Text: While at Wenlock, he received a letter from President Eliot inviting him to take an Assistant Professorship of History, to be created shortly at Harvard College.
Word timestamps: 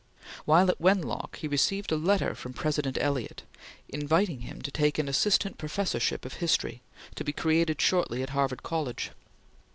While 0.45 0.71
at 0.71 0.81
Wenlock, 0.81 1.35
he 1.35 1.47
received 1.47 1.91
a 1.91 1.95
letter 1.95 2.33
from 2.33 2.53
President 2.53 2.97
Eliot 2.99 3.43
inviting 3.87 4.39
him 4.39 4.59
to 4.63 4.71
take 4.71 4.97
an 4.97 5.07
Assistant 5.07 5.59
Professorship 5.59 6.25
of 6.25 6.33
History, 6.41 6.81
to 7.13 7.23
be 7.23 7.31
created 7.31 7.79
shortly 7.79 8.23
at 8.23 8.31
Harvard 8.31 8.63
College. 8.63 9.11